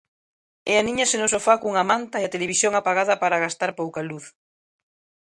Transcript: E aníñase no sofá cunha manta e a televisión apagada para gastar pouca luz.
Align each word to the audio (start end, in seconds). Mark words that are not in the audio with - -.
E 0.71 0.73
aníñase 0.81 1.17
no 1.19 1.31
sofá 1.33 1.53
cunha 1.61 1.87
manta 1.91 2.17
e 2.19 2.23
a 2.25 2.33
televisión 2.35 2.73
apagada 2.75 3.15
para 3.21 3.41
gastar 3.45 3.71
pouca 3.81 4.01
luz. 4.09 4.25